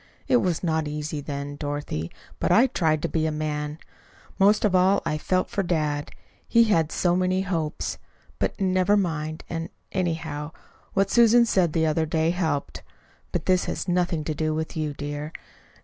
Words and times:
It 0.27 0.37
was 0.37 0.63
not 0.63 0.87
easy 0.87 1.21
then, 1.21 1.57
Dorothy, 1.57 2.09
but 2.39 2.51
I 2.51 2.65
tried 2.65 3.03
to 3.03 3.07
be 3.07 3.27
a 3.27 3.31
man. 3.31 3.77
Most 4.39 4.65
of 4.65 4.73
all 4.73 5.03
I 5.05 5.19
felt 5.19 5.51
for 5.51 5.61
dad. 5.61 6.09
He'd 6.47 6.63
had 6.63 6.91
so 6.91 7.15
many 7.15 7.41
hopes 7.41 7.99
But, 8.39 8.59
never 8.59 8.97
mind; 8.97 9.43
and, 9.47 9.69
anyhow, 9.91 10.53
what 10.93 11.11
Susan 11.11 11.45
said 11.45 11.73
the 11.73 11.85
other 11.85 12.07
day 12.07 12.31
helped 12.31 12.81
But 13.31 13.45
this 13.45 13.65
has 13.65 13.87
nothing 13.87 14.23
to 14.23 14.33
do 14.33 14.55
with 14.55 14.75
you, 14.75 14.95
dear. 14.95 15.33